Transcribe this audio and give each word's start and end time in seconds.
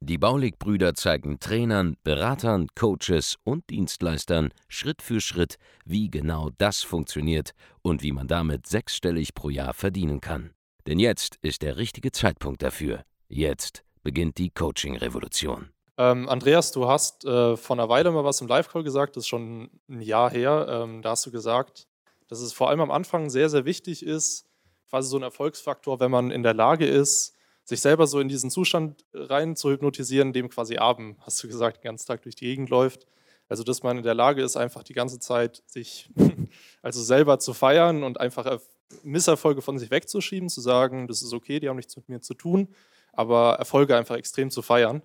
Die 0.00 0.18
Baulig-Brüder 0.18 0.94
zeigen 0.94 1.40
Trainern, 1.40 1.96
Beratern, 2.04 2.68
Coaches 2.74 3.36
und 3.44 3.68
Dienstleistern 3.70 4.50
Schritt 4.68 5.02
für 5.02 5.20
Schritt, 5.20 5.56
wie 5.84 6.10
genau 6.10 6.50
das 6.58 6.82
funktioniert 6.82 7.52
und 7.82 8.02
wie 8.02 8.12
man 8.12 8.28
damit 8.28 8.66
sechsstellig 8.66 9.34
pro 9.34 9.50
Jahr 9.50 9.74
verdienen 9.74 10.20
kann. 10.20 10.50
Denn 10.86 10.98
jetzt 10.98 11.36
ist 11.42 11.62
der 11.62 11.76
richtige 11.76 12.12
Zeitpunkt 12.12 12.62
dafür. 12.62 13.02
Jetzt 13.28 13.84
beginnt 14.02 14.38
die 14.38 14.50
Coaching-Revolution. 14.50 15.70
Ähm, 15.98 16.28
Andreas, 16.28 16.72
du 16.72 16.88
hast 16.88 17.24
äh, 17.24 17.56
vor 17.56 17.76
einer 17.76 17.88
Weile 17.88 18.10
mal 18.10 18.24
was 18.24 18.40
im 18.40 18.46
Live-Call 18.46 18.84
gesagt, 18.84 19.16
das 19.16 19.24
ist 19.24 19.28
schon 19.28 19.68
ein 19.88 20.00
Jahr 20.00 20.30
her. 20.30 20.66
Ähm, 20.70 21.02
da 21.02 21.10
hast 21.10 21.26
du 21.26 21.32
gesagt, 21.32 21.88
dass 22.28 22.40
es 22.40 22.52
vor 22.52 22.68
allem 22.68 22.80
am 22.80 22.90
Anfang 22.90 23.30
sehr, 23.30 23.50
sehr 23.50 23.64
wichtig 23.64 24.04
ist, 24.04 24.46
quasi 24.88 25.08
so 25.08 25.16
ein 25.16 25.22
Erfolgsfaktor, 25.22 25.98
wenn 25.98 26.10
man 26.10 26.30
in 26.30 26.42
der 26.42 26.54
Lage 26.54 26.86
ist, 26.86 27.34
sich 27.68 27.82
selber 27.82 28.06
so 28.06 28.18
in 28.18 28.28
diesen 28.28 28.50
Zustand 28.50 29.04
rein 29.12 29.54
zu 29.54 29.70
hypnotisieren, 29.70 30.32
dem 30.32 30.48
quasi 30.48 30.78
Abend, 30.78 31.18
hast 31.20 31.42
du 31.42 31.48
gesagt, 31.48 31.78
den 31.78 31.88
ganzen 31.88 32.06
Tag 32.06 32.22
durch 32.22 32.34
die 32.34 32.46
Gegend 32.46 32.70
läuft. 32.70 33.06
Also, 33.46 33.62
dass 33.62 33.82
man 33.82 33.98
in 33.98 34.02
der 34.02 34.14
Lage 34.14 34.42
ist, 34.42 34.56
einfach 34.56 34.82
die 34.82 34.94
ganze 34.94 35.18
Zeit 35.18 35.62
sich 35.66 36.08
also 36.82 37.02
selber 37.02 37.38
zu 37.38 37.52
feiern 37.52 38.04
und 38.04 38.20
einfach 38.20 38.58
Misserfolge 39.02 39.60
von 39.60 39.78
sich 39.78 39.90
wegzuschieben, 39.90 40.48
zu 40.48 40.62
sagen, 40.62 41.08
das 41.08 41.20
ist 41.20 41.34
okay, 41.34 41.60
die 41.60 41.68
haben 41.68 41.76
nichts 41.76 41.94
mit 41.94 42.08
mir 42.08 42.22
zu 42.22 42.32
tun, 42.32 42.68
aber 43.12 43.56
Erfolge 43.58 43.96
einfach 43.96 44.16
extrem 44.16 44.50
zu 44.50 44.62
feiern. 44.62 45.02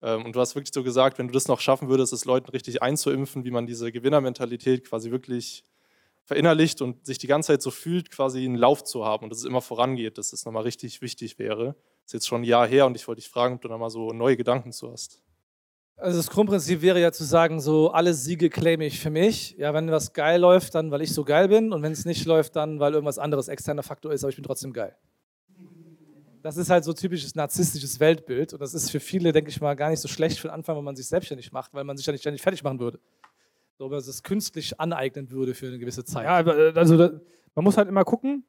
Ähm, 0.00 0.24
und 0.24 0.34
du 0.34 0.40
hast 0.40 0.54
wirklich 0.54 0.72
so 0.72 0.82
gesagt, 0.82 1.18
wenn 1.18 1.26
du 1.26 1.34
das 1.34 1.48
noch 1.48 1.60
schaffen 1.60 1.90
würdest, 1.90 2.14
es 2.14 2.24
Leuten 2.24 2.48
richtig 2.50 2.82
einzuimpfen, 2.82 3.44
wie 3.44 3.50
man 3.50 3.66
diese 3.66 3.92
Gewinnermentalität 3.92 4.86
quasi 4.86 5.10
wirklich 5.10 5.64
verinnerlicht 6.24 6.80
und 6.80 7.04
sich 7.04 7.18
die 7.18 7.26
ganze 7.26 7.48
Zeit 7.48 7.60
so 7.60 7.70
fühlt, 7.70 8.10
quasi 8.10 8.44
einen 8.44 8.54
Lauf 8.54 8.84
zu 8.84 9.04
haben 9.04 9.24
und 9.24 9.30
dass 9.30 9.40
es 9.40 9.44
immer 9.44 9.60
vorangeht, 9.60 10.16
dass 10.16 10.30
das 10.30 10.44
nochmal 10.46 10.62
richtig 10.62 11.02
wichtig 11.02 11.38
wäre. 11.38 11.74
Ist 12.10 12.14
jetzt 12.14 12.26
schon 12.26 12.40
ein 12.40 12.44
Jahr 12.44 12.66
her 12.66 12.86
und 12.86 12.96
ich 12.96 13.06
wollte 13.06 13.20
dich 13.20 13.30
fragen, 13.30 13.54
ob 13.54 13.60
du 13.60 13.68
da 13.68 13.78
mal 13.78 13.88
so 13.88 14.12
neue 14.12 14.36
Gedanken 14.36 14.72
zu 14.72 14.90
hast. 14.90 15.22
Also 15.96 16.16
das 16.16 16.28
Grundprinzip 16.28 16.82
wäre 16.82 17.00
ja 17.00 17.12
zu 17.12 17.22
sagen, 17.22 17.60
so 17.60 17.92
alle 17.92 18.14
Siege 18.14 18.50
claime 18.50 18.84
ich 18.84 18.98
für 18.98 19.10
mich. 19.10 19.52
Ja, 19.58 19.72
wenn 19.74 19.92
was 19.92 20.12
geil 20.12 20.40
läuft, 20.40 20.74
dann 20.74 20.90
weil 20.90 21.02
ich 21.02 21.14
so 21.14 21.22
geil 21.22 21.46
bin 21.46 21.72
und 21.72 21.84
wenn 21.84 21.92
es 21.92 22.04
nicht 22.04 22.26
läuft, 22.26 22.56
dann 22.56 22.80
weil 22.80 22.94
irgendwas 22.94 23.20
anderes 23.20 23.46
externer 23.46 23.84
Faktor 23.84 24.12
ist, 24.12 24.24
aber 24.24 24.30
ich 24.30 24.34
bin 24.34 24.42
trotzdem 24.42 24.72
geil. 24.72 24.96
Das 26.42 26.56
ist 26.56 26.68
halt 26.68 26.82
so 26.82 26.92
typisches 26.92 27.36
narzisstisches 27.36 28.00
Weltbild 28.00 28.54
und 28.54 28.60
das 28.60 28.74
ist 28.74 28.90
für 28.90 28.98
viele, 28.98 29.30
denke 29.30 29.50
ich 29.50 29.60
mal, 29.60 29.76
gar 29.76 29.90
nicht 29.90 30.00
so 30.00 30.08
schlecht 30.08 30.40
für 30.40 30.48
den 30.48 30.54
Anfang, 30.54 30.76
wenn 30.76 30.82
man 30.82 30.96
sich 30.96 31.06
selbstständig 31.06 31.52
macht, 31.52 31.72
weil 31.74 31.84
man 31.84 31.96
sich 31.96 32.06
ja 32.06 32.12
nicht 32.12 32.22
ständig 32.22 32.42
fertig 32.42 32.64
machen 32.64 32.80
würde. 32.80 32.98
So, 33.78 33.84
wenn 33.84 33.98
man 33.98 34.00
es 34.00 34.22
künstlich 34.24 34.80
aneignen 34.80 35.30
würde 35.30 35.54
für 35.54 35.68
eine 35.68 35.78
gewisse 35.78 36.04
Zeit. 36.04 36.24
Ja, 36.24 36.40
äh, 36.40 36.72
also 36.74 36.96
da, 36.96 37.20
man 37.54 37.64
muss 37.64 37.76
halt 37.76 37.88
immer 37.88 38.02
gucken, 38.02 38.44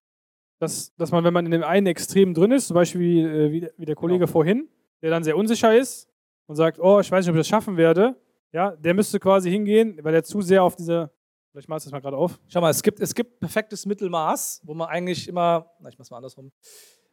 dass, 0.61 0.95
dass 0.95 1.09
man, 1.11 1.23
wenn 1.23 1.33
man 1.33 1.45
in 1.45 1.51
dem 1.51 1.63
einen 1.63 1.87
Extrem 1.87 2.35
drin 2.35 2.51
ist, 2.51 2.67
zum 2.67 2.75
Beispiel 2.75 3.01
wie, 3.01 3.21
äh, 3.21 3.51
wie, 3.51 3.67
wie 3.77 3.85
der 3.85 3.95
Kollege 3.95 4.19
genau. 4.19 4.31
vorhin, 4.31 4.69
der 5.01 5.09
dann 5.09 5.23
sehr 5.23 5.35
unsicher 5.35 5.75
ist 5.75 6.07
und 6.45 6.55
sagt, 6.55 6.79
oh, 6.79 6.99
ich 6.99 7.11
weiß 7.11 7.25
nicht, 7.25 7.31
ob 7.31 7.35
ich 7.35 7.39
das 7.39 7.47
schaffen 7.47 7.77
werde, 7.77 8.15
ja, 8.53 8.75
der 8.75 8.93
müsste 8.93 9.19
quasi 9.19 9.49
hingehen, 9.49 9.97
weil 10.03 10.13
er 10.13 10.23
zu 10.23 10.41
sehr 10.41 10.61
auf 10.61 10.75
diese, 10.75 11.09
vielleicht 11.51 11.67
machst 11.67 11.87
du 11.87 11.89
das 11.89 11.93
mal 11.93 11.99
gerade 11.99 12.15
auf. 12.15 12.39
Schau 12.47 12.61
mal, 12.61 12.69
es 12.69 12.83
gibt, 12.83 12.99
es 12.99 13.15
gibt 13.15 13.39
perfektes 13.39 13.87
Mittelmaß, 13.87 14.61
wo 14.63 14.75
man 14.75 14.87
eigentlich 14.87 15.27
immer, 15.27 15.65
na, 15.79 15.89
ich 15.89 15.97
mach's 15.97 16.11
mal 16.11 16.17
andersrum. 16.17 16.51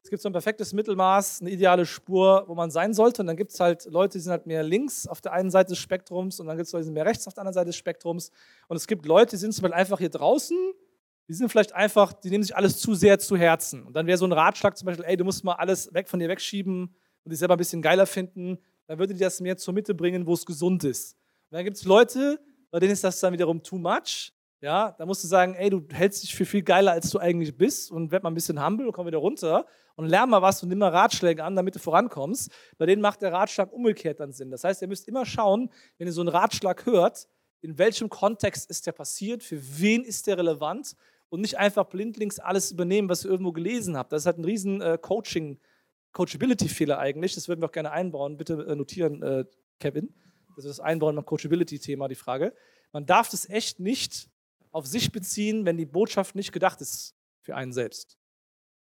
Es 0.03 0.11
gibt 0.11 0.21
so 0.21 0.29
ein 0.29 0.33
perfektes 0.33 0.75
Mittelmaß, 0.75 1.41
eine 1.41 1.51
ideale 1.51 1.87
Spur, 1.87 2.45
wo 2.49 2.55
man 2.55 2.71
sein 2.71 2.93
sollte. 2.93 3.23
Und 3.23 3.29
dann 3.29 3.37
gibt 3.37 3.53
es 3.53 3.61
halt 3.61 3.87
Leute, 3.87 4.19
die 4.19 4.23
sind 4.23 4.31
halt 4.31 4.47
mehr 4.47 4.63
links 4.63 5.07
auf 5.07 5.23
der 5.23 5.33
einen 5.33 5.51
Seite 5.51 5.71
des 5.71 5.79
Spektrums 5.79 6.39
und 6.39 6.47
dann 6.49 6.57
gibt 6.59 6.67
es 6.67 6.73
Leute, 6.73 6.83
die 6.83 6.87
sind 6.87 6.95
mehr 6.95 7.07
rechts 7.07 7.27
auf 7.27 7.33
der 7.33 7.43
anderen 7.43 7.55
Seite 7.55 7.67
des 7.69 7.77
Spektrums. 7.77 8.31
Und 8.69 8.77
es 8.77 8.87
gibt 8.87 9.07
Leute, 9.07 9.31
die 9.31 9.37
sind 9.37 9.53
zum 9.55 9.63
Beispiel 9.63 9.81
einfach 9.81 9.99
hier 9.99 10.11
draußen, 10.11 10.57
die 11.29 11.35
sind 11.35 11.51
vielleicht 11.51 11.75
einfach, 11.75 12.13
die 12.15 12.31
nehmen 12.31 12.43
sich 12.43 12.57
alles 12.57 12.79
zu 12.79 12.95
sehr 12.95 13.19
zu 13.19 13.37
Herzen. 13.37 13.85
Und 13.85 13.95
dann 13.95 14.07
wäre 14.07 14.17
so 14.17 14.25
ein 14.25 14.33
Ratschlag 14.33 14.77
zum 14.77 14.87
Beispiel, 14.87 15.05
ey, 15.05 15.17
du 15.17 15.25
musst 15.25 15.45
mal 15.45 15.55
alles 15.55 15.93
weg 15.93 16.09
von 16.09 16.19
dir 16.19 16.29
wegschieben 16.29 16.95
und 17.25 17.31
dich 17.31 17.39
selber 17.39 17.55
ein 17.55 17.59
bisschen 17.59 17.83
geiler 17.83 18.07
finden. 18.07 18.59
Dann 18.87 18.99
würde 18.99 19.13
dir 19.13 19.25
das 19.25 19.41
mehr 19.41 19.59
zur 19.59 19.75
Mitte 19.75 19.95
bringen, 19.95 20.27
wo 20.27 20.33
es 20.33 20.47
gesund 20.47 20.85
ist. 20.85 21.15
Und 21.51 21.57
dann 21.57 21.65
gibt 21.65 21.77
es 21.77 21.85
Leute, 21.85 22.41
bei 22.71 22.79
denen 22.79 22.93
ist 22.93 23.05
das 23.05 23.21
dann 23.21 23.35
wiederum 23.35 23.63
too 23.63 23.77
much. 23.77 24.33
Ja, 24.61 24.93
da 24.99 25.07
musst 25.07 25.23
du 25.23 25.29
sagen, 25.29 25.55
ey, 25.55 25.71
du 25.71 25.87
hältst 25.93 26.23
dich 26.23 26.35
für 26.35 26.45
viel 26.45 26.63
geiler, 26.63 26.93
als 26.93 27.11
du 27.11 27.19
eigentlich 27.19 27.57
bist 27.57 27.93
und 27.93 28.11
werd 28.11 28.25
mal 28.25 28.31
ein 28.31 28.35
bisschen 28.35 28.65
humble 28.65 28.87
und 28.87 28.93
komm 28.93 29.07
wieder 29.07 29.19
runter 29.19 29.67
und 29.95 30.07
lern 30.07 30.31
mal 30.31 30.43
was 30.43 30.63
und 30.63 30.69
nimm 30.69 30.79
mal 30.79 30.89
Ratschläge 30.89 31.45
an, 31.45 31.55
damit 31.55 31.77
du 31.77 31.79
vorankommst. 31.79 32.51
Bei 32.77 32.87
denen 32.87 33.01
macht 33.01 33.23
der 33.23 33.33
Ratschlag 33.33 33.73
umgekehrt 33.73 34.19
dann 34.19 34.33
Sinn. 34.33 34.51
Das 34.51 34.65
heißt, 34.65 34.83
ihr 34.83 34.89
müsst 34.89 35.07
immer 35.07 35.27
schauen, 35.27 35.71
wenn 35.99 36.09
ihr 36.09 36.13
so 36.13 36.23
einen 36.23 36.29
Ratschlag 36.29 36.87
hört, 36.87 37.29
in 37.61 37.79
welchem 37.79 38.09
Kontext 38.09 38.69
ist 38.71 38.87
der 38.87 38.93
passiert, 38.93 39.43
für 39.43 39.61
wen 39.79 40.05
ist 40.05 40.27
der 40.27 40.39
relevant 40.39 40.95
und 41.29 41.41
nicht 41.41 41.59
einfach 41.59 41.85
blindlings 41.85 42.39
alles 42.39 42.71
übernehmen, 42.73 43.09
was 43.09 43.25
ihr 43.25 43.31
irgendwo 43.31 43.53
gelesen 43.53 43.97
habt. 43.97 44.13
Das 44.13 44.23
ist 44.23 44.27
halt 44.27 44.39
ein 44.39 44.45
riesen 44.45 44.81
äh, 44.81 44.99
Coaching, 45.01 45.59
Coachability-Fehler 46.13 46.99
eigentlich. 46.99 47.35
Das 47.35 47.49
würden 47.49 47.61
wir 47.61 47.67
auch 47.67 47.73
gerne 47.73 47.91
einbauen. 47.91 48.37
Bitte 48.37 48.67
äh, 48.69 48.75
notieren, 48.75 49.23
äh, 49.23 49.45
Kevin. 49.79 50.15
Das 50.57 50.65
ist 50.65 50.79
das 50.79 50.81
Einbauen 50.81 51.15
beim 51.15 51.25
Coachability-Thema, 51.25 52.09
die 52.09 52.15
Frage. 52.15 52.55
Man 52.93 53.07
darf 53.07 53.29
das 53.29 53.49
echt 53.49 53.81
nicht 53.81 54.29
auf 54.73 54.87
sich 54.87 55.13
beziehen, 55.13 55.65
wenn 55.65 55.77
die 55.77 55.87
Botschaft 55.87 56.35
nicht 56.35 56.53
gedacht 56.53 56.81
ist 56.81 57.15
für 57.41 57.55
einen 57.55 57.73
selbst. 57.73 58.19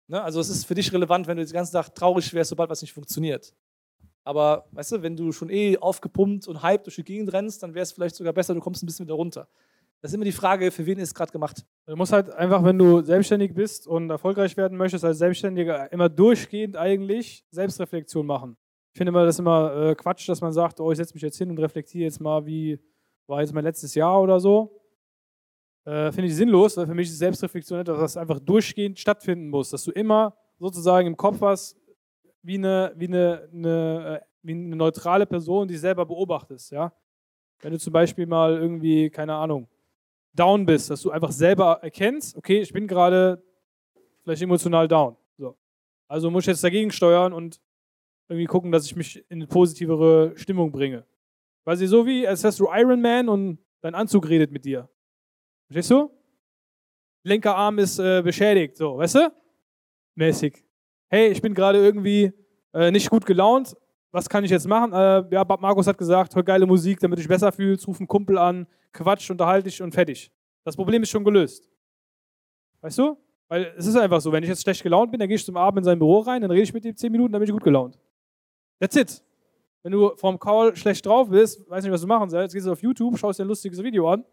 Ne? 0.06 0.22
Also 0.22 0.40
es 0.40 0.48
ist 0.48 0.66
für 0.66 0.74
dich 0.74 0.92
relevant, 0.92 1.26
wenn 1.26 1.36
du 1.36 1.44
den 1.44 1.52
ganzen 1.52 1.72
Tag 1.72 1.94
traurig 1.94 2.32
wärst, 2.32 2.50
sobald 2.50 2.70
was 2.70 2.82
nicht 2.82 2.92
funktioniert. 2.92 3.54
Aber 4.22 4.66
weißt 4.72 4.92
du, 4.92 5.02
wenn 5.02 5.16
du 5.16 5.32
schon 5.32 5.50
eh 5.50 5.76
aufgepumpt 5.78 6.48
und 6.48 6.62
hyped 6.62 6.86
durch 6.86 6.96
die 6.96 7.04
Gegend 7.04 7.32
rennst, 7.32 7.62
dann 7.62 7.74
wäre 7.74 7.82
es 7.82 7.92
vielleicht 7.92 8.14
sogar 8.14 8.32
besser, 8.32 8.54
du 8.54 8.60
kommst 8.60 8.82
ein 8.82 8.86
bisschen 8.86 9.06
wieder 9.06 9.14
runter. 9.14 9.48
Das 10.04 10.10
ist 10.10 10.16
immer 10.16 10.26
die 10.26 10.32
Frage, 10.32 10.70
für 10.70 10.84
wen 10.84 10.98
ist 10.98 11.08
es 11.08 11.14
gerade 11.14 11.32
gemacht? 11.32 11.64
Du 11.86 11.96
musst 11.96 12.12
halt 12.12 12.28
einfach, 12.28 12.62
wenn 12.62 12.76
du 12.76 13.00
selbstständig 13.00 13.54
bist 13.54 13.86
und 13.86 14.10
erfolgreich 14.10 14.54
werden 14.54 14.76
möchtest 14.76 15.02
als 15.02 15.16
Selbstständiger, 15.16 15.90
immer 15.92 16.10
durchgehend 16.10 16.76
eigentlich 16.76 17.42
Selbstreflexion 17.48 18.26
machen. 18.26 18.58
Ich 18.92 18.98
finde 18.98 19.08
immer, 19.08 19.24
das 19.24 19.36
ist 19.36 19.38
immer 19.38 19.74
äh, 19.74 19.94
Quatsch, 19.94 20.28
dass 20.28 20.42
man 20.42 20.52
sagt, 20.52 20.78
oh, 20.78 20.92
ich 20.92 20.98
setze 20.98 21.14
mich 21.14 21.22
jetzt 21.22 21.38
hin 21.38 21.48
und 21.48 21.58
reflektiere 21.58 22.04
jetzt 22.04 22.20
mal, 22.20 22.44
wie 22.44 22.78
war 23.26 23.40
jetzt 23.40 23.54
mein 23.54 23.64
letztes 23.64 23.94
Jahr 23.94 24.20
oder 24.20 24.40
so. 24.40 24.78
Äh, 25.86 26.12
finde 26.12 26.28
ich 26.28 26.36
sinnlos, 26.36 26.76
weil 26.76 26.86
für 26.86 26.94
mich 26.94 27.08
ist 27.08 27.16
Selbstreflexion 27.16 27.80
etwas, 27.80 27.98
was 27.98 28.16
einfach 28.18 28.40
durchgehend 28.40 28.98
stattfinden 28.98 29.48
muss. 29.48 29.70
Dass 29.70 29.84
du 29.84 29.90
immer 29.90 30.36
sozusagen 30.58 31.06
im 31.06 31.16
Kopf 31.16 31.40
hast, 31.40 31.78
wie 32.42 32.58
eine, 32.58 32.92
wie 32.96 33.06
eine, 33.06 33.48
eine, 33.50 34.20
äh, 34.20 34.26
wie 34.42 34.52
eine 34.52 34.76
neutrale 34.76 35.24
Person, 35.24 35.66
die 35.66 35.78
selber 35.78 36.04
beobachtest. 36.04 36.72
Ja? 36.72 36.92
Wenn 37.62 37.72
du 37.72 37.78
zum 37.78 37.94
Beispiel 37.94 38.26
mal 38.26 38.54
irgendwie, 38.54 39.08
keine 39.08 39.32
Ahnung, 39.32 39.66
down 40.34 40.66
bist, 40.66 40.90
dass 40.90 41.02
du 41.02 41.10
einfach 41.10 41.32
selber 41.32 41.78
erkennst, 41.82 42.36
okay, 42.36 42.60
ich 42.60 42.72
bin 42.72 42.86
gerade 42.86 43.42
vielleicht 44.22 44.42
emotional 44.42 44.88
down. 44.88 45.16
So. 45.38 45.56
Also 46.08 46.30
muss 46.30 46.44
ich 46.44 46.48
jetzt 46.48 46.64
dagegen 46.64 46.90
steuern 46.90 47.32
und 47.32 47.60
irgendwie 48.28 48.46
gucken, 48.46 48.72
dass 48.72 48.86
ich 48.86 48.96
mich 48.96 49.18
in 49.28 49.38
eine 49.38 49.46
positivere 49.46 50.32
Stimmung 50.36 50.72
bringe. 50.72 51.04
Quasi 51.64 51.86
so 51.86 52.06
wie, 52.06 52.26
als 52.26 52.42
wärst 52.42 52.60
du 52.60 52.68
Iron 52.72 53.00
Man 53.00 53.28
und 53.28 53.58
dein 53.80 53.94
Anzug 53.94 54.28
redet 54.28 54.50
mit 54.50 54.64
dir. 54.64 54.88
Verstehst 55.66 55.90
du? 55.90 56.10
Lenkerarm 57.22 57.78
ist 57.78 57.98
äh, 57.98 58.22
beschädigt, 58.22 58.76
so, 58.76 58.98
weißt 58.98 59.14
du? 59.14 59.32
Mäßig. 60.14 60.62
Hey, 61.08 61.28
ich 61.28 61.40
bin 61.40 61.54
gerade 61.54 61.78
irgendwie 61.78 62.32
äh, 62.72 62.90
nicht 62.90 63.08
gut 63.08 63.24
gelaunt. 63.24 63.76
Was 64.10 64.28
kann 64.28 64.44
ich 64.44 64.50
jetzt 64.50 64.68
machen? 64.68 64.92
Äh, 64.92 65.24
ja, 65.34 65.42
Bob 65.44 65.60
Markus 65.60 65.86
hat 65.86 65.96
gesagt, 65.96 66.36
hör 66.36 66.42
geile 66.42 66.66
Musik, 66.66 67.00
damit 67.00 67.18
du 67.18 67.22
dich 67.22 67.28
besser 67.28 67.50
fühlst, 67.50 67.86
ruf 67.88 67.98
einen 67.98 68.06
Kumpel 68.06 68.38
an, 68.38 68.66
quatsch, 68.94 69.30
unterhalte 69.30 69.68
dich 69.68 69.82
und 69.82 69.92
fertig. 69.92 70.32
Das 70.64 70.74
Problem 70.76 71.02
ist 71.02 71.10
schon 71.10 71.24
gelöst. 71.24 71.70
Weißt 72.80 72.98
du? 72.98 73.18
Weil 73.48 73.74
es 73.76 73.86
ist 73.86 73.96
einfach 73.96 74.22
so, 74.22 74.32
wenn 74.32 74.42
ich 74.42 74.48
jetzt 74.48 74.62
schlecht 74.62 74.82
gelaunt 74.82 75.10
bin, 75.10 75.20
dann 75.20 75.28
gehe 75.28 75.36
ich 75.36 75.44
zum 75.44 75.58
Abend 75.58 75.80
in 75.80 75.84
sein 75.84 75.98
Büro 75.98 76.20
rein, 76.20 76.40
dann 76.40 76.50
rede 76.50 76.62
ich 76.62 76.72
mit 76.72 76.84
ihm 76.86 76.96
10 76.96 77.12
Minuten, 77.12 77.32
dann 77.32 77.40
bin 77.40 77.48
ich 77.48 77.52
gut 77.52 77.62
gelaunt. 77.62 77.98
That's 78.80 78.96
it. 78.96 79.22
Wenn 79.82 79.92
du 79.92 80.16
vorm 80.16 80.38
Call 80.38 80.74
schlecht 80.74 81.04
drauf 81.04 81.28
bist, 81.28 81.68
weiß 81.68 81.84
nicht, 81.84 81.92
was 81.92 82.00
du 82.00 82.06
machen 82.06 82.30
sollst, 82.30 82.54
gehst 82.54 82.66
du 82.66 82.72
auf 82.72 82.80
YouTube, 82.80 83.18
schaust 83.18 83.38
dir 83.38 83.44
ein 83.44 83.48
lustiges 83.48 83.82
Video 83.82 84.10
an 84.10 84.24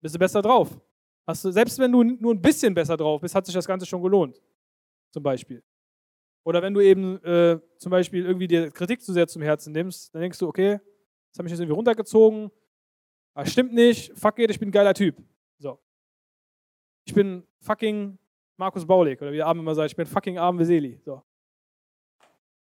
bist 0.00 0.14
du 0.14 0.18
besser 0.18 0.42
drauf. 0.42 0.68
Hast 1.26 1.44
du, 1.44 1.50
selbst 1.50 1.78
wenn 1.78 1.92
du 1.92 2.02
nur 2.02 2.34
ein 2.34 2.40
bisschen 2.40 2.74
besser 2.74 2.96
drauf 2.96 3.20
bist, 3.20 3.34
hat 3.34 3.44
sich 3.46 3.54
das 3.54 3.66
Ganze 3.66 3.86
schon 3.86 4.02
gelohnt. 4.02 4.40
Zum 5.10 5.22
Beispiel. 5.22 5.62
Oder 6.44 6.62
wenn 6.62 6.72
du 6.72 6.80
eben 6.80 7.22
äh, 7.22 7.58
zum 7.76 7.90
Beispiel 7.90 8.24
irgendwie 8.24 8.48
dir 8.48 8.70
Kritik 8.70 9.02
zu 9.02 9.12
sehr 9.12 9.26
zum 9.26 9.42
Herzen 9.42 9.72
nimmst, 9.72 10.14
dann 10.14 10.22
denkst 10.22 10.38
du, 10.38 10.48
okay, 10.48 10.80
das 11.30 11.38
habe 11.38 11.48
ich 11.48 11.52
jetzt 11.52 11.60
irgendwie 11.60 11.74
runtergezogen. 11.74 12.50
Ah, 13.38 13.46
stimmt 13.46 13.72
nicht, 13.72 14.12
fuck 14.18 14.36
it, 14.40 14.50
ich 14.50 14.58
bin 14.58 14.70
ein 14.70 14.72
geiler 14.72 14.92
Typ. 14.92 15.16
So. 15.58 15.78
Ich 17.04 17.14
bin 17.14 17.44
fucking 17.60 18.18
Markus 18.56 18.84
Baulig, 18.84 19.22
oder 19.22 19.30
wie 19.30 19.36
der 19.36 19.46
Abend 19.46 19.62
immer 19.62 19.76
sagt, 19.76 19.90
ich 19.90 19.96
bin 19.96 20.06
fucking 20.06 20.38
Abend 20.38 20.60
Veseli. 20.60 20.98
So. 21.04 21.22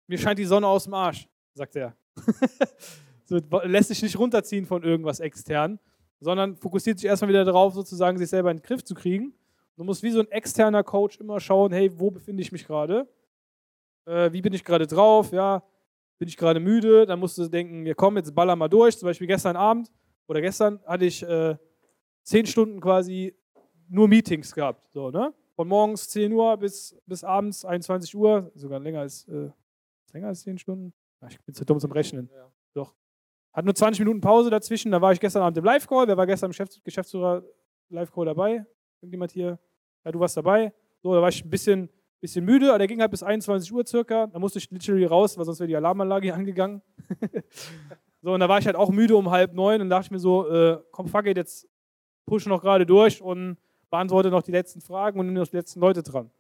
Mir 0.08 0.18
scheint 0.18 0.40
die 0.40 0.46
Sonne 0.46 0.66
aus 0.66 0.86
dem 0.86 0.96
Arsch, 0.96 1.28
sagt 1.54 1.76
er. 1.76 1.96
so, 3.26 3.40
lässt 3.66 3.90
sich 3.90 4.02
nicht 4.02 4.18
runterziehen 4.18 4.66
von 4.66 4.82
irgendwas 4.82 5.20
extern, 5.20 5.80
sondern 6.20 6.56
fokussiert 6.56 6.98
sich 6.98 7.08
erstmal 7.08 7.30
wieder 7.30 7.46
darauf, 7.46 7.76
sozusagen 7.76 8.18
sich 8.18 8.30
selber 8.30 8.50
in 8.50 8.58
den 8.58 8.64
Griff 8.64 8.84
zu 8.84 8.96
kriegen 8.96 9.36
Du 9.78 9.84
musst 9.84 10.02
wie 10.02 10.10
so 10.10 10.20
ein 10.20 10.32
externer 10.32 10.84
Coach 10.84 11.20
immer 11.20 11.40
schauen, 11.40 11.72
hey, 11.74 11.92
wo 12.00 12.10
befinde 12.10 12.42
ich 12.42 12.52
mich 12.52 12.66
gerade? 12.66 13.08
Äh, 14.06 14.32
wie 14.32 14.42
bin 14.42 14.54
ich 14.54 14.64
gerade 14.64 14.88
drauf? 14.88 15.32
Ja, 15.32 15.64
bin 16.18 16.28
ich 16.28 16.38
gerade 16.38 16.60
müde? 16.60 17.06
Dann 17.06 17.20
musst 17.20 17.38
du 17.38 17.48
denken, 17.48 17.84
wir 17.84 17.94
kommen 17.94 18.18
jetzt 18.18 18.34
baller 18.34 18.56
mal 18.56 18.70
durch. 18.70 18.98
Zum 18.98 19.08
Beispiel 19.08 19.28
gestern 19.28 19.58
Abend 19.58 19.92
oder 20.28 20.42
gestern 20.42 20.80
hatte 20.86 21.06
ich 21.06 21.24
äh, 21.24 21.56
zehn 22.24 22.46
Stunden 22.46 22.80
quasi 22.80 23.36
nur 23.88 24.08
Meetings 24.08 24.54
gehabt. 24.54 24.92
So, 24.92 25.12
ne? 25.12 25.34
Von 25.56 25.68
morgens 25.68 26.10
10 26.10 26.34
Uhr 26.34 26.58
bis, 26.58 26.98
bis 27.06 27.24
abends 27.24 27.64
21 27.64 28.16
Uhr, 28.16 28.52
sogar 28.56 28.80
länger 28.80 29.02
als, 29.02 29.28
äh, 29.28 29.50
länger 30.12 30.28
als 30.28 30.42
10 30.42 30.58
Stunden. 30.58 30.94
Ach, 31.22 31.30
ich 31.30 31.42
bin 31.42 31.56
zu 31.56 31.66
dumm 31.66 31.80
zum 31.80 31.92
Rechnen. 31.92 32.30
Ja. 32.34 32.52
Doch. 32.74 32.94
Hat 33.54 33.64
nur 33.64 33.74
20 33.74 34.00
Minuten 34.00 34.20
Pause 34.20 34.50
dazwischen. 34.50 34.92
Da 34.92 35.02
war 35.02 35.14
ich 35.14 35.20
gestern 35.20 35.44
Abend 35.44 35.58
im 35.58 35.64
Live-Call. 35.64 36.08
Wer 36.08 36.18
war 36.18 36.28
gestern 36.28 36.52
im 36.52 36.68
Geschäftsführer 36.84 37.44
Live-Call 37.90 38.26
dabei? 38.26 38.66
Irgendjemand 39.02 39.32
hier? 39.32 39.58
Ja, 40.04 40.12
du 40.12 40.20
warst 40.20 40.36
dabei. 40.36 40.74
So, 41.02 41.14
da 41.14 41.22
war 41.22 41.30
ich 41.30 41.44
ein 41.44 41.50
bisschen, 41.50 41.90
bisschen 42.20 42.44
müde, 42.44 42.70
aber 42.70 42.80
der 42.80 42.88
ging 42.88 43.00
halt 43.00 43.12
bis 43.12 43.24
21 43.24 43.72
Uhr 43.72 43.86
circa. 43.86 44.28
Da 44.28 44.40
musste 44.40 44.60
ich 44.60 44.70
literally 44.72 45.06
raus, 45.06 45.38
weil 45.38 45.46
sonst 45.46 45.60
wäre 45.60 45.70
die 45.70 45.76
Alarmanlage 45.76 46.26
hier 46.26 46.36
angegangen. 46.36 46.82
So, 48.26 48.34
und 48.34 48.40
da 48.40 48.50
war 48.50 48.58
ich 48.58 48.66
halt 48.66 48.76
auch 48.76 48.90
müde 48.90 49.16
um 49.16 49.30
halb 49.30 49.54
neun 49.54 49.82
und 49.82 49.90
dachte 49.92 50.06
ich 50.06 50.12
mir 50.12 50.18
so, 50.18 50.50
äh, 50.50 50.80
komm, 50.90 51.08
fuck 51.08 51.28
it, 51.28 51.38
jetzt 51.38 51.68
push 52.26 52.48
noch 52.48 52.60
gerade 52.60 52.84
durch 52.84 53.22
und 53.22 53.56
beantworte 53.92 54.32
noch 54.32 54.42
die 54.42 54.52
letzten 54.52 54.82
Fragen 54.82 55.20
und 55.20 55.28
nehme 55.28 55.40
noch 55.40 55.48
die 55.48 55.58
letzten 55.58 55.80
Leute 55.80 56.02
dran. 56.02 56.32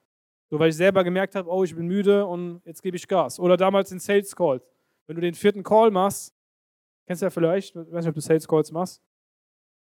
So, 0.49 0.57
weil 0.57 0.69
ich 0.69 0.75
selber 0.77 1.03
gemerkt 1.03 1.35
habe, 1.35 1.47
oh, 1.47 1.63
ich 1.63 1.75
bin 1.75 1.85
müde 1.85 2.25
und 2.25 2.59
jetzt 2.65 2.81
gebe 2.81 2.97
ich 2.97 3.07
Gas. 3.07 3.39
Oder 3.39 3.55
damals 3.55 3.91
in 3.91 3.99
Sales 3.99 4.35
Calls. 4.35 4.63
Wenn 5.05 5.15
du 5.17 5.21
den 5.21 5.35
vierten 5.35 5.61
Call 5.61 5.91
machst, 5.91 6.33
kennst 7.05 7.21
du 7.21 7.27
ja 7.27 7.29
vielleicht, 7.29 7.75
ich 7.75 7.75
weiß 7.75 8.03
nicht, 8.03 8.09
ob 8.09 8.15
du 8.15 8.21
Sales 8.21 8.47
Calls 8.47 8.71
machst. 8.71 8.99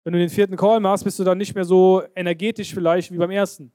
Wenn 0.03 0.15
du 0.15 0.21
den 0.21 0.31
vierten 0.31 0.57
Call 0.57 0.81
machst, 0.81 1.05
bist 1.05 1.19
du 1.19 1.25
dann 1.25 1.37
nicht 1.37 1.55
mehr 1.55 1.67
so 1.67 2.03
energetisch 2.15 2.73
vielleicht 2.73 3.13
wie 3.13 3.19
beim 3.19 3.31
ersten. 3.31 3.75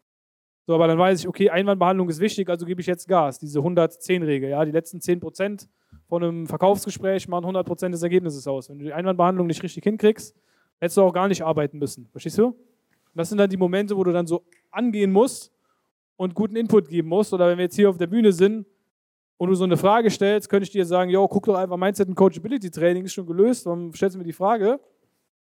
So, 0.66 0.74
aber 0.74 0.88
dann 0.88 0.98
weiß 0.98 1.20
ich, 1.20 1.28
okay, 1.28 1.52
Einwandbehandlung 1.52 2.10
ist 2.10 2.20
wichtig, 2.20 2.50
also 2.50 2.66
gebe 2.66 2.82
ich 2.82 2.88
jetzt 2.88 3.08
Gas. 3.08 3.38
Diese 3.38 3.60
110-Regel, 3.60 4.50
ja, 4.50 4.66
die 4.66 4.72
letzten 4.72 4.98
10% 4.98 5.68
von 6.08 6.24
einem 6.24 6.48
Verkaufsgespräch 6.48 7.28
machen 7.28 7.46
100% 7.46 7.90
des 7.90 8.04
Ergebnisses 8.04 8.48
aus. 8.48 8.70
Wenn 8.70 8.80
du 8.80 8.86
die 8.86 8.94
Einwandbehandlung 8.94 9.48
nicht 9.48 9.64
richtig 9.64 9.84
hinkriegst, 9.84 10.36
hättest 10.80 10.98
du 10.98 11.02
auch 11.02 11.14
gar 11.14 11.28
nicht 11.28 11.42
arbeiten 11.44 11.78
müssen. 11.78 12.08
Verstehst 12.12 12.38
du? 12.38 12.56
Das 13.14 13.30
sind 13.30 13.38
dann 13.38 13.50
die 13.50 13.58
Momente, 13.58 13.96
wo 13.96 14.04
du 14.04 14.12
dann 14.12 14.28
so 14.28 14.44
angehen 14.72 15.12
musst 15.12 15.52
und 16.18 16.36
guten 16.36 16.56
Input 16.56 16.90
geben 16.90 17.10
musst. 17.10 17.34
Oder 17.34 17.48
wenn 17.48 17.58
wir 17.58 17.64
jetzt 17.64 17.76
hier 17.76 17.90
auf 17.90 17.98
der 17.98 18.08
Bühne 18.08 18.32
sind 18.32 18.66
und 19.38 19.50
du 19.50 19.56
so 19.56 19.64
eine 19.64 19.78
Frage 19.78 20.10
stellst, 20.10 20.50
könnte 20.50 20.66
ich 20.66 20.72
dir 20.72 20.86
sagen, 20.86 21.10
yo, 21.10 21.28
guck 21.28 21.46
doch 21.46 21.56
einfach 21.56 21.78
Mindset 21.78 22.10
und 22.10 22.16
Coachability 22.16 22.70
Training, 22.70 23.06
ist 23.06 23.14
schon 23.14 23.26
gelöst, 23.26 23.66
warum 23.66 23.94
stellst 23.94 24.16
du 24.16 24.20
mir 24.20 24.26
die 24.26 24.34
Frage? 24.34 24.80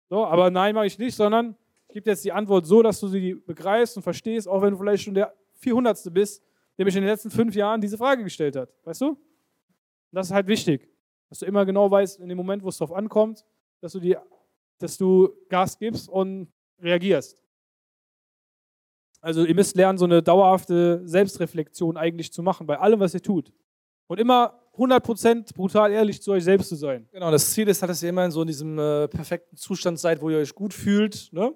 So, 0.09 0.25
aber 0.25 0.51
nein, 0.51 0.75
mache 0.75 0.87
ich 0.87 0.99
nicht, 0.99 1.15
sondern 1.15 1.57
ich 1.89 1.95
gebe 1.95 2.11
jetzt 2.11 2.25
die 2.25 2.33
Antwort 2.33 2.67
so, 2.67 2.83
dass 2.83 3.01
du 3.01 3.09
sie 3.09 3.35
begreifst 3.35 3.97
und 3.97 4.03
verstehst, 4.03 4.49
auch 4.49 4.63
wenn 4.63 4.73
du 4.73 4.79
vielleicht 4.79 5.05
schon 5.05 5.15
der 5.15 5.35
400. 5.55 6.13
bist, 6.13 6.43
der 6.77 6.85
mich 6.85 6.95
in 6.97 7.03
den 7.03 7.11
letzten 7.11 7.31
fünf 7.31 7.55
Jahren 7.55 7.81
diese 7.81 7.97
Frage 7.97 8.25
gestellt 8.25 8.57
hat. 8.57 8.69
Weißt 8.85 9.01
du? 9.01 9.17
Und 10.15 10.19
das 10.19 10.29
ist 10.29 10.33
halt 10.33 10.47
wichtig, 10.47 10.89
dass 11.29 11.41
du 11.41 11.47
immer 11.47 11.67
genau 11.67 11.91
weißt, 11.91 12.21
in 12.21 12.29
dem 12.29 12.39
Moment, 12.39 12.63
wo 12.63 12.69
es 12.69 12.79
drauf 12.79 12.93
ankommt, 12.93 13.45
dass 13.81 13.91
du, 13.91 13.99
die, 13.99 14.17
dass 14.79 14.97
du 14.97 15.29
Gas 15.49 15.77
gibst 15.77 16.09
und 16.09 16.53
reagierst. 16.81 17.43
Also 19.21 19.45
ihr 19.45 19.57
müsst 19.57 19.75
lernen, 19.75 19.99
so 19.99 20.05
eine 20.05 20.23
dauerhafte 20.23 21.03
Selbstreflexion 21.05 21.97
eigentlich 21.97 22.33
zu 22.33 22.45
machen 22.45 22.65
bei 22.65 22.79
allem, 22.79 23.01
was 23.01 23.13
ihr 23.15 23.23
tut. 23.23 23.53
Und 24.07 24.21
immer 24.21 24.63
100% 24.77 25.53
brutal 25.53 25.91
ehrlich 25.91 26.23
zu 26.23 26.31
euch 26.31 26.45
selbst 26.45 26.69
zu 26.69 26.77
sein. 26.77 27.09
Genau, 27.11 27.33
das 27.33 27.53
Ziel 27.53 27.67
ist 27.67 27.83
halt, 27.83 27.91
dass 27.91 28.01
ihr 28.01 28.11
immer 28.11 28.25
in 28.25 28.31
so 28.31 28.45
diesem 28.45 28.79
äh, 28.79 29.09
perfekten 29.09 29.57
Zustand 29.57 29.99
seid, 29.99 30.23
wo 30.23 30.31
ihr 30.31 30.39
euch 30.39 30.55
gut 30.55 30.73
fühlt. 30.73 31.29
Ne? 31.33 31.53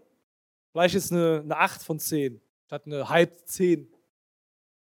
Vielleicht 0.73 0.97
ist 0.97 1.13
eine, 1.13 1.43
eine 1.45 1.57
8 1.57 1.81
von 1.81 2.01
10 2.01 2.41
statt 2.67 2.83
eine 2.87 3.09
halb 3.09 3.39
10. 3.47 3.89